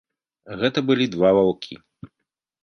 Гэта 0.61 0.83
былі 0.87 1.05
два 1.17 1.29
ваўкі. 1.41 1.73